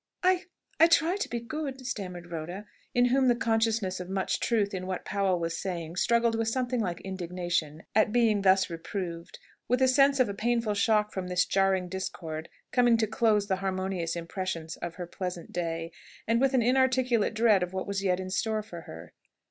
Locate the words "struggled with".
5.97-6.47